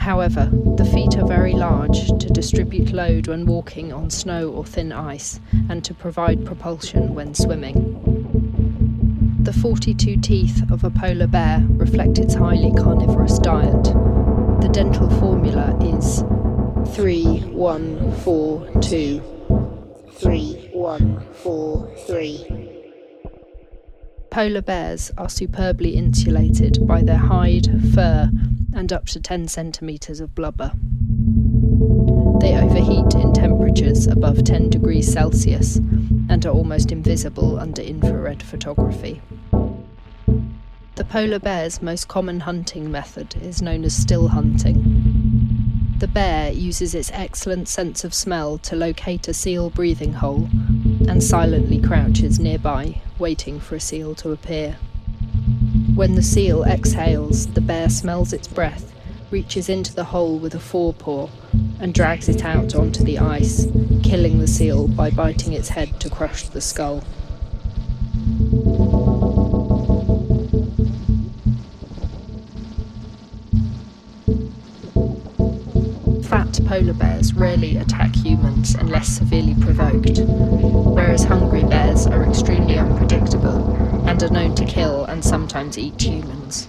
However, 0.00 0.50
the 0.76 0.84
feet 0.84 1.16
are 1.16 1.26
very 1.26 1.54
large 1.54 2.08
to 2.08 2.28
distribute 2.28 2.92
load 2.92 3.26
when 3.26 3.46
walking 3.46 3.90
on 3.90 4.10
snow 4.10 4.50
or 4.50 4.66
thin 4.66 4.92
ice 4.92 5.40
and 5.70 5.82
to 5.82 5.94
provide 5.94 6.44
propulsion 6.44 7.14
when 7.14 7.32
swimming. 7.32 8.11
The 9.42 9.52
42 9.52 10.16
teeth 10.18 10.70
of 10.70 10.84
a 10.84 10.90
polar 10.90 11.26
bear 11.26 11.66
reflect 11.70 12.20
its 12.20 12.34
highly 12.34 12.70
carnivorous 12.72 13.40
diet. 13.40 13.82
The 14.62 14.70
dental 14.72 15.10
formula 15.18 15.76
is 15.80 16.20
3142. 16.94 19.20
3143. 20.12 22.68
Polar 24.30 24.62
bears 24.62 25.10
are 25.18 25.28
superbly 25.28 25.96
insulated 25.96 26.86
by 26.86 27.02
their 27.02 27.18
hide, 27.18 27.66
fur, 27.92 28.30
and 28.72 28.92
up 28.92 29.06
to 29.06 29.20
10 29.20 29.48
centimetres 29.48 30.20
of 30.20 30.36
blubber. 30.36 30.70
They 32.40 32.56
overheat 32.56 33.16
in 33.16 33.32
temperatures 33.32 34.06
above 34.06 34.44
10 34.44 34.70
degrees 34.70 35.12
Celsius 35.12 35.80
and 36.32 36.46
are 36.46 36.54
almost 36.54 36.90
invisible 36.90 37.60
under 37.60 37.82
infrared 37.82 38.42
photography. 38.42 39.20
The 40.94 41.04
polar 41.04 41.38
bear's 41.38 41.82
most 41.82 42.08
common 42.08 42.40
hunting 42.40 42.90
method 42.90 43.36
is 43.42 43.60
known 43.60 43.84
as 43.84 43.94
still 43.94 44.28
hunting. 44.28 45.94
The 45.98 46.08
bear 46.08 46.50
uses 46.50 46.94
its 46.94 47.10
excellent 47.12 47.68
sense 47.68 48.02
of 48.02 48.14
smell 48.14 48.56
to 48.58 48.74
locate 48.74 49.28
a 49.28 49.34
seal 49.34 49.68
breathing 49.68 50.14
hole 50.14 50.48
and 51.06 51.22
silently 51.22 51.78
crouches 51.78 52.40
nearby, 52.40 53.02
waiting 53.18 53.60
for 53.60 53.76
a 53.76 53.80
seal 53.80 54.14
to 54.14 54.30
appear. 54.30 54.78
When 55.94 56.14
the 56.14 56.22
seal 56.22 56.64
exhales, 56.64 57.48
the 57.48 57.60
bear 57.60 57.90
smells 57.90 58.32
its 58.32 58.48
breath, 58.48 58.94
reaches 59.30 59.68
into 59.68 59.94
the 59.94 60.04
hole 60.04 60.38
with 60.38 60.54
a 60.54 60.60
forepaw, 60.60 61.28
and 61.82 61.92
drags 61.92 62.28
it 62.28 62.44
out 62.44 62.76
onto 62.76 63.02
the 63.02 63.18
ice, 63.18 63.66
killing 64.04 64.38
the 64.38 64.46
seal 64.46 64.86
by 64.86 65.10
biting 65.10 65.52
its 65.52 65.68
head 65.70 65.98
to 65.98 66.08
crush 66.08 66.44
the 66.44 66.60
skull. 66.60 67.00
Fat 76.22 76.60
polar 76.66 76.94
bears 76.94 77.34
rarely 77.34 77.76
attack 77.76 78.14
humans 78.14 78.76
unless 78.76 79.08
severely 79.08 79.56
provoked, 79.56 80.20
whereas 80.20 81.24
hungry 81.24 81.64
bears 81.64 82.06
are 82.06 82.22
extremely 82.22 82.78
unpredictable 82.78 83.74
and 84.06 84.22
are 84.22 84.30
known 84.30 84.54
to 84.54 84.64
kill 84.64 85.04
and 85.06 85.24
sometimes 85.24 85.76
eat 85.76 86.00
humans. 86.00 86.68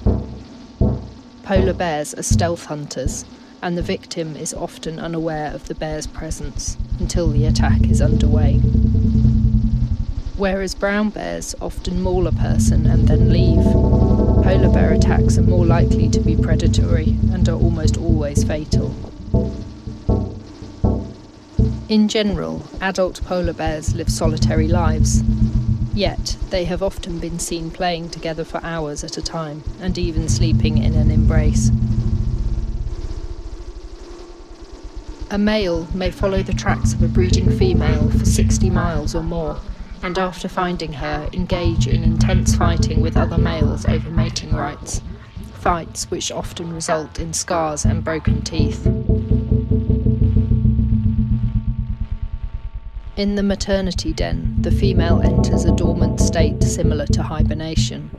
Polar 1.44 1.74
bears 1.74 2.16
are 2.16 2.24
stealth 2.24 2.66
hunters, 2.66 3.26
and 3.64 3.78
the 3.78 3.82
victim 3.82 4.36
is 4.36 4.54
often 4.54 5.00
unaware 5.00 5.50
of 5.54 5.70
the 5.70 5.74
bear's 5.74 6.06
presence 6.06 6.76
until 7.00 7.30
the 7.30 7.46
attack 7.46 7.82
is 7.90 8.02
underway. 8.02 8.58
Whereas 10.36 10.76
brown 10.76 11.12
bears 11.12 11.56
often 11.62 12.02
maul 12.02 12.28
a 12.28 12.34
person 12.34 12.86
and 12.86 13.08
then 13.08 13.32
leave, 13.32 13.64
polar 14.44 14.68
bear 14.68 14.92
attacks 14.92 15.38
are 15.38 15.44
more 15.44 15.66
likely 15.66 16.10
to 16.10 16.20
be 16.20 16.36
predatory 16.36 17.16
and 17.32 17.48
are 17.48 17.58
almost 17.58 17.96
always 17.96 18.44
fatal. 18.44 18.94
In 21.88 22.10
general, 22.10 22.68
adult 22.82 23.24
polar 23.24 23.54
bears 23.54 23.96
live 23.96 24.10
solitary 24.10 24.68
lives, 24.68 25.24
yet 25.94 26.36
they 26.50 26.66
have 26.66 26.84
often 26.84 27.20
been 27.20 27.40
seen 27.40 27.72
playing 27.72 28.10
together 28.10 28.44
for 28.44 28.60
hours 28.62 29.06
at 29.06 29.18
a 29.18 29.22
time 29.22 29.64
and 29.80 29.98
even 29.98 30.28
sleeping 30.28 30.80
in 30.80 30.96
an 30.96 31.10
embrace. 31.10 31.72
A 35.34 35.38
male 35.40 35.88
may 35.96 36.12
follow 36.12 36.44
the 36.44 36.54
tracks 36.54 36.94
of 36.94 37.02
a 37.02 37.08
breeding 37.08 37.50
female 37.58 38.08
for 38.12 38.24
60 38.24 38.70
miles 38.70 39.16
or 39.16 39.24
more, 39.24 39.60
and 40.04 40.20
after 40.20 40.48
finding 40.48 40.94
her, 40.94 41.28
engage 41.34 41.88
in 41.88 42.04
intense 42.04 42.54
fighting 42.56 43.02
with 43.02 43.18
other 43.18 43.40
males 43.40 43.84
over 43.88 44.12
mating 44.12 44.52
rights, 44.52 45.02
fights 45.56 46.12
which 46.12 46.32
often 46.32 46.72
result 46.72 47.18
in 47.20 47.34
scars 47.34 47.84
and 47.84 48.04
broken 48.04 48.44
teeth. 48.44 48.86
In 53.18 53.34
the 53.34 53.42
maternity 53.42 54.14
den, 54.14 54.58
the 54.60 54.72
female 54.72 55.20
enters 55.24 55.66
a 55.66 55.76
dormant 55.76 56.22
state 56.22 56.62
similar 56.62 57.08
to 57.08 57.24
hibernation. 57.24 58.12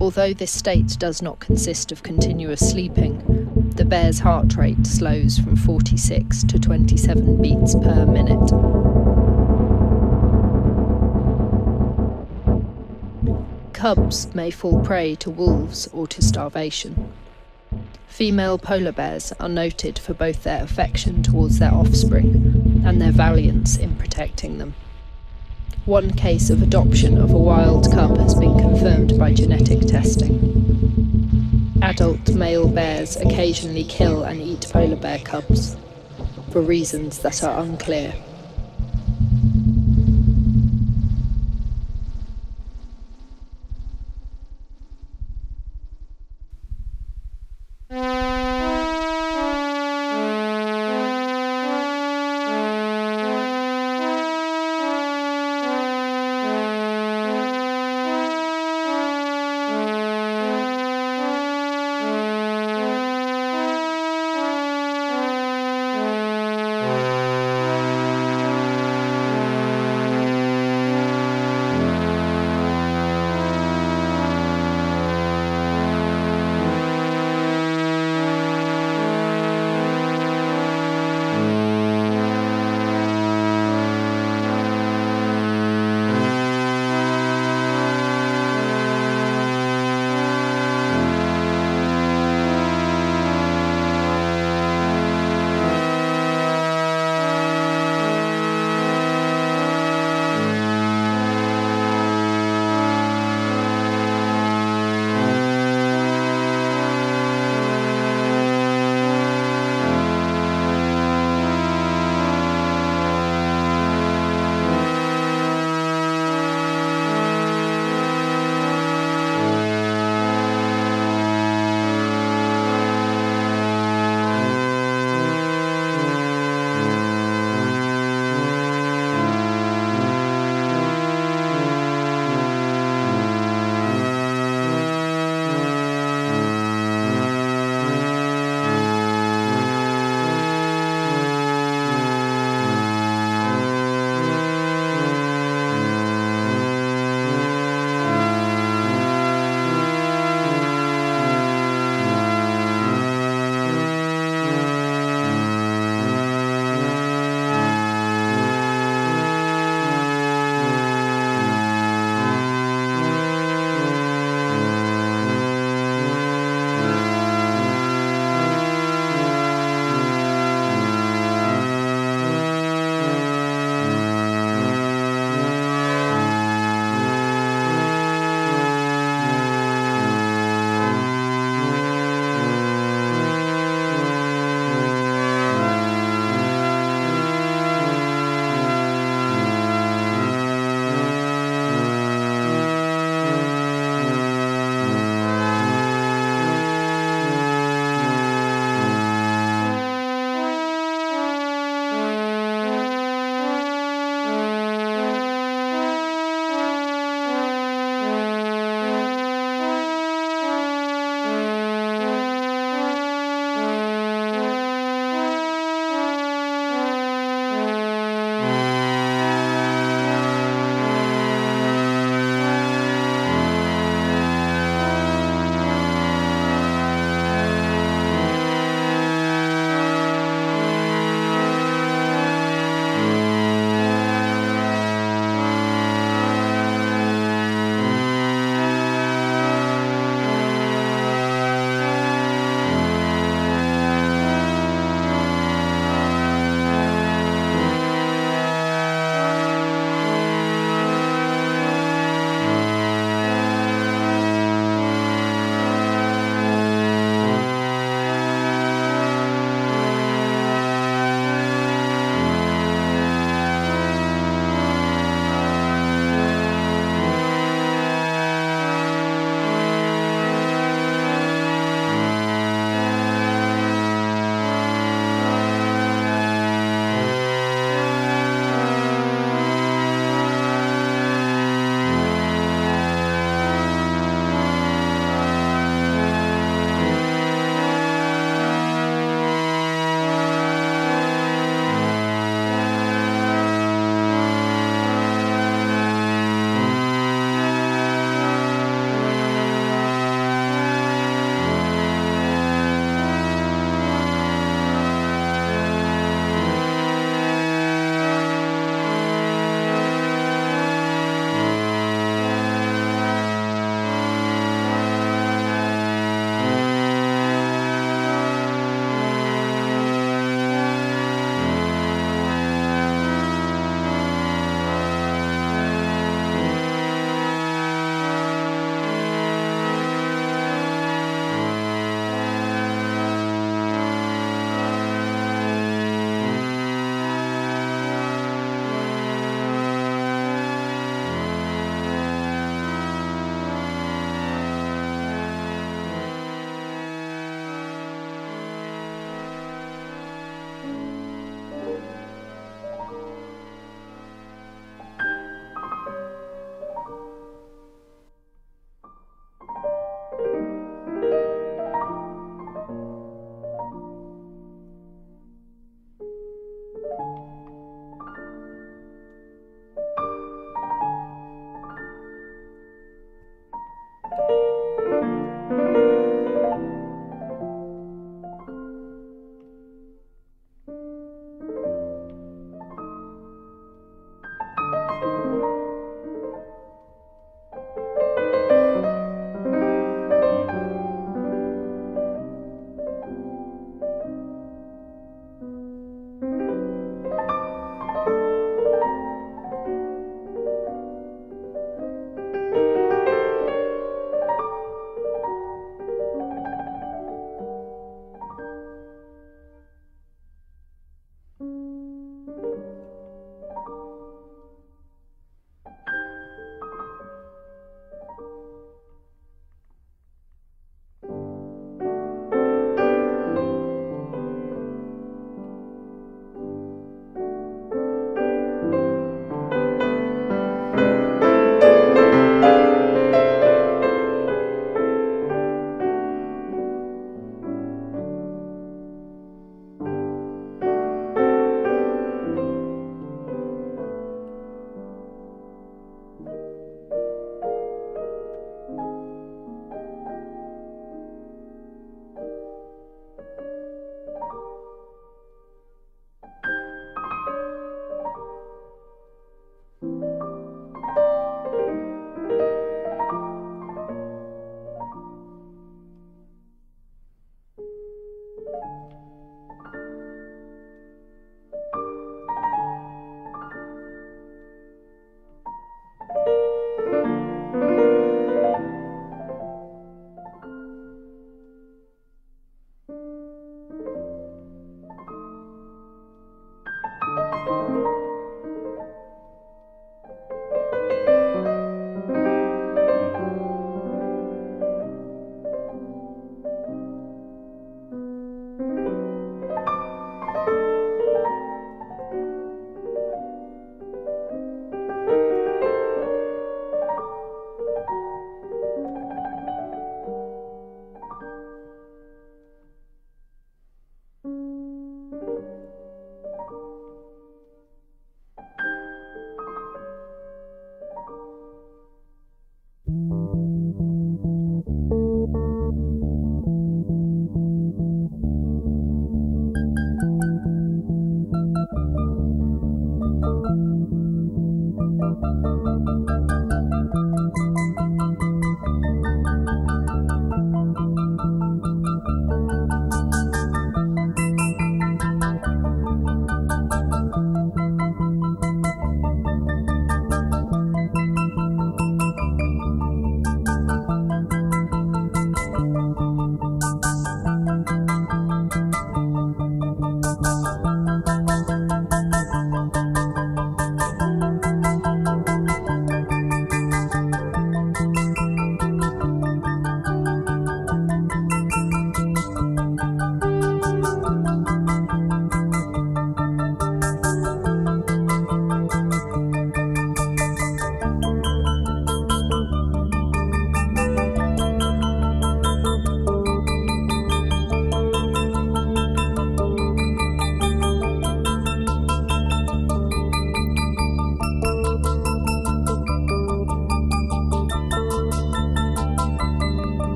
Although 0.00 0.32
this 0.32 0.52
state 0.52 0.96
does 0.98 1.20
not 1.20 1.38
consist 1.38 1.92
of 1.92 2.02
continuous 2.02 2.60
sleeping, 2.60 3.63
the 3.76 3.84
bear's 3.84 4.20
heart 4.20 4.56
rate 4.56 4.86
slows 4.86 5.38
from 5.38 5.56
46 5.56 6.44
to 6.44 6.58
27 6.60 7.42
beats 7.42 7.74
per 7.74 8.06
minute. 8.06 8.50
Cubs 13.72 14.32
may 14.34 14.50
fall 14.50 14.80
prey 14.82 15.16
to 15.16 15.28
wolves 15.28 15.88
or 15.88 16.06
to 16.06 16.22
starvation. 16.22 17.12
Female 18.06 18.58
polar 18.58 18.92
bears 18.92 19.32
are 19.40 19.48
noted 19.48 19.98
for 19.98 20.14
both 20.14 20.44
their 20.44 20.62
affection 20.62 21.22
towards 21.22 21.58
their 21.58 21.74
offspring 21.74 22.82
and 22.86 23.00
their 23.00 23.10
valiance 23.10 23.76
in 23.76 23.96
protecting 23.96 24.58
them. 24.58 24.74
One 25.84 26.12
case 26.12 26.48
of 26.48 26.62
adoption 26.62 27.18
of 27.20 27.32
a 27.32 27.38
wild 27.38 27.92
cub 27.92 28.16
has 28.18 28.36
been 28.36 28.56
confirmed 28.56 29.18
by 29.18 29.34
genetic 29.34 29.80
testing. 29.80 30.63
Adult 31.84 32.30
male 32.30 32.66
bears 32.66 33.16
occasionally 33.16 33.84
kill 33.84 34.24
and 34.24 34.40
eat 34.40 34.66
polar 34.72 34.96
bear 34.96 35.18
cubs 35.18 35.76
for 36.50 36.62
reasons 36.62 37.18
that 37.18 37.44
are 37.44 37.60
unclear. 37.60 38.14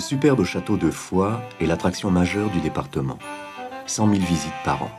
Le 0.00 0.02
superbe 0.02 0.44
château 0.44 0.78
de 0.78 0.90
Foix 0.90 1.42
est 1.60 1.66
l'attraction 1.66 2.10
majeure 2.10 2.48
du 2.48 2.58
département. 2.60 3.18
100 3.84 4.14
000 4.14 4.24
visites 4.24 4.50
par 4.64 4.84
an. 4.84 4.90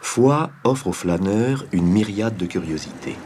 Foix 0.00 0.50
offre 0.62 0.86
aux 0.86 0.92
flâneurs 0.92 1.66
une 1.72 1.88
myriade 1.88 2.36
de 2.36 2.46
curiosités. 2.46 3.16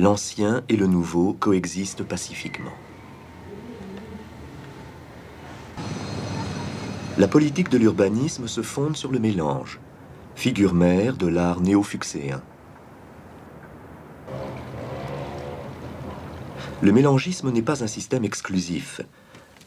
L'ancien 0.00 0.64
et 0.68 0.74
le 0.74 0.88
nouveau 0.88 1.34
coexistent 1.34 2.02
pacifiquement. 2.02 2.74
La 7.18 7.28
politique 7.28 7.70
de 7.70 7.78
l'urbanisme 7.78 8.46
se 8.46 8.60
fonde 8.60 8.94
sur 8.94 9.10
le 9.10 9.18
mélange, 9.18 9.80
figure 10.34 10.74
mère 10.74 11.16
de 11.16 11.26
l'art 11.26 11.62
néo-fuxéen. 11.62 12.42
Le 16.82 16.92
mélangisme 16.92 17.50
n'est 17.50 17.62
pas 17.62 17.82
un 17.82 17.86
système 17.86 18.26
exclusif. 18.26 19.00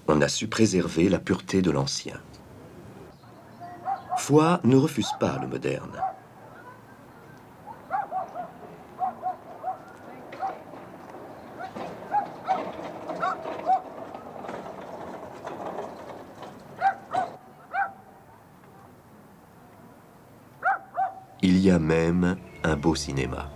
On 0.08 0.22
a 0.22 0.28
su 0.28 0.48
préserver 0.48 1.10
la 1.10 1.18
pureté 1.18 1.64
de 1.64 1.72
l'ancien. 1.72 2.22
Foix 4.16 4.60
ne 4.64 4.76
refuse 4.76 5.12
pas 5.20 5.40
le 5.42 5.48
moderne. 5.48 6.00
Il 21.42 21.60
y 21.60 21.72
a 21.72 21.80
même 21.80 22.36
un 22.64 22.76
beau 22.76 22.96
cinéma. 22.96 23.50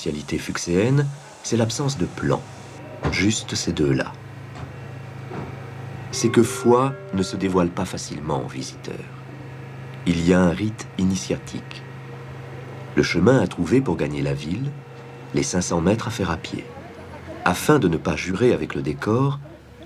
Spécialité 0.00 0.38
fuxéenne, 0.38 1.06
c'est 1.42 1.58
l'absence 1.58 1.98
de 1.98 2.06
plan. 2.06 2.40
Juste 3.12 3.54
ces 3.54 3.72
deux-là. 3.72 4.14
C'est 6.10 6.30
que 6.30 6.42
foi 6.42 6.94
ne 7.12 7.22
se 7.22 7.36
dévoile 7.36 7.68
pas 7.68 7.84
facilement 7.84 8.42
aux 8.42 8.48
visiteurs. 8.48 8.94
Il 10.06 10.26
y 10.26 10.32
a 10.32 10.40
un 10.40 10.52
rite 10.52 10.88
initiatique. 10.96 11.82
Le 12.96 13.02
chemin 13.02 13.42
à 13.42 13.46
trouver 13.46 13.82
pour 13.82 13.98
gagner 13.98 14.22
la 14.22 14.32
ville, 14.32 14.70
les 15.34 15.42
500 15.42 15.82
mètres 15.82 16.08
à 16.08 16.10
faire 16.10 16.30
à 16.30 16.38
pied. 16.38 16.64
Afin 17.44 17.78
de 17.78 17.86
ne 17.86 17.98
pas 17.98 18.16
jurer 18.16 18.54
avec 18.54 18.74
le 18.74 18.80
décor, 18.80 19.38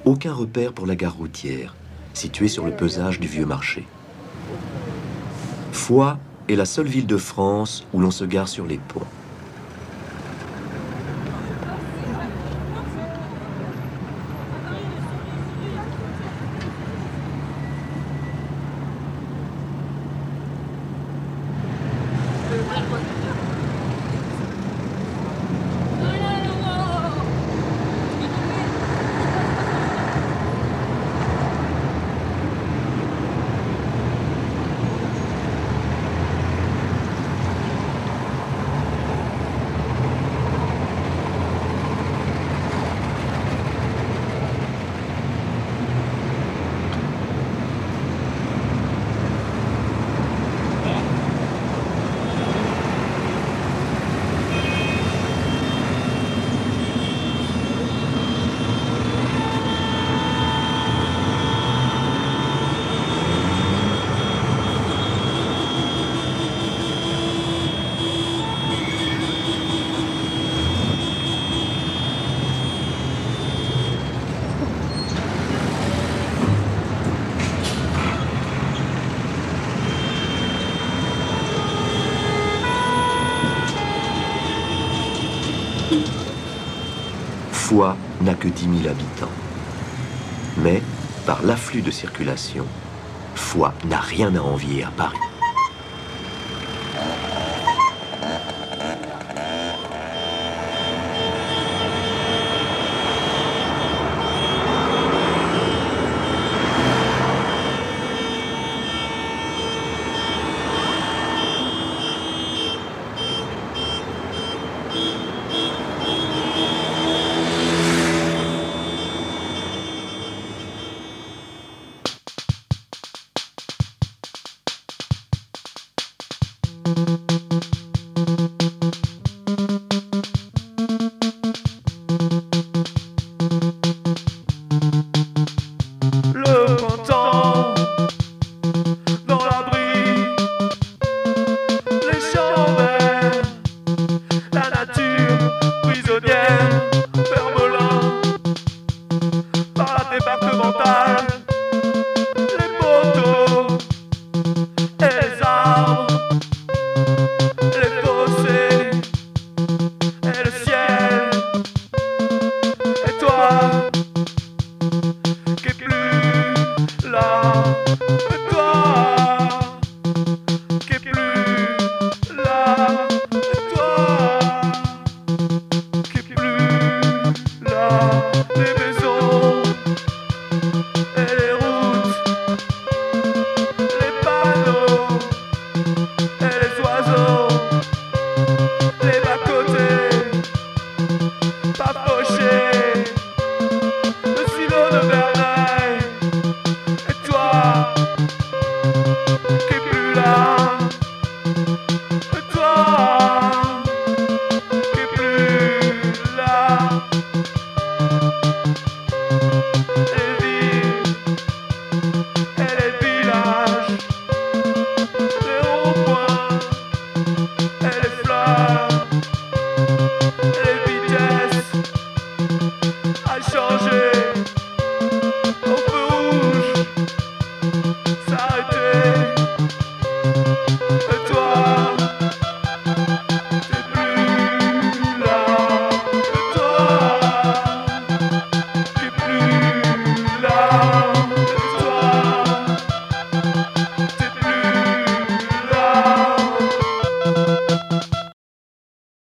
aucun 0.04 0.32
repère 0.32 0.74
pour 0.74 0.86
la 0.86 0.94
gare 0.94 1.16
routière, 1.16 1.74
située 2.12 2.46
sur 2.46 2.64
le 2.64 2.76
pesage 2.76 3.18
du 3.18 3.26
vieux 3.26 3.46
marché. 3.46 3.84
Foix 5.72 6.20
est 6.48 6.54
la 6.54 6.66
seule 6.66 6.86
ville 6.86 7.08
de 7.08 7.16
France 7.16 7.84
où 7.92 7.98
l'on 7.98 8.12
se 8.12 8.24
gare 8.24 8.46
sur 8.46 8.64
les 8.64 8.78
ponts. 8.78 9.08
Foix 87.64 87.96
n'a 88.20 88.33
que 88.44 88.48
10 88.48 88.82
000 88.82 88.88
habitants. 88.90 89.32
Mais, 90.58 90.82
par 91.24 91.42
l'afflux 91.42 91.80
de 91.80 91.90
circulation, 91.90 92.66
Foix 93.34 93.72
n'a 93.88 94.00
rien 94.00 94.34
à 94.36 94.40
envier 94.40 94.84
à 94.84 94.90
Paris. 94.90 95.16